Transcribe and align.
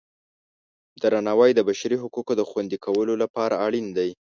درناوی 1.01 1.51
د 1.55 1.59
بشري 1.69 1.97
حقونو 2.03 2.31
د 2.35 2.41
خوندي 2.49 2.77
کولو 2.85 3.13
لپاره 3.23 3.55
اړین 3.65 3.87
دی. 3.97 4.09